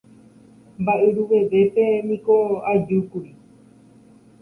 mba'yruvevépe 0.81 1.85
niko 2.07 2.35
ajúkuri 2.71 3.31